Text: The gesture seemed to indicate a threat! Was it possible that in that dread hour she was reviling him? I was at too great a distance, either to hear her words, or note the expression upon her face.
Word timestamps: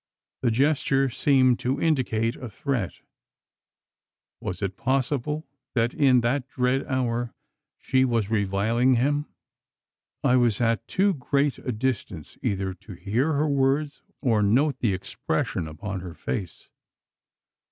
The 0.41 0.49
gesture 0.49 1.11
seemed 1.11 1.59
to 1.59 1.79
indicate 1.79 2.35
a 2.35 2.49
threat! 2.49 3.01
Was 4.39 4.63
it 4.63 4.75
possible 4.75 5.45
that 5.75 5.93
in 5.93 6.21
that 6.21 6.47
dread 6.47 6.87
hour 6.87 7.35
she 7.77 8.03
was 8.03 8.27
reviling 8.31 8.95
him? 8.95 9.27
I 10.23 10.37
was 10.37 10.59
at 10.59 10.87
too 10.87 11.13
great 11.13 11.59
a 11.59 11.71
distance, 11.71 12.35
either 12.41 12.73
to 12.73 12.93
hear 12.93 13.33
her 13.33 13.47
words, 13.47 14.01
or 14.21 14.41
note 14.41 14.79
the 14.79 14.95
expression 14.95 15.67
upon 15.67 15.99
her 15.99 16.15
face. 16.15 16.67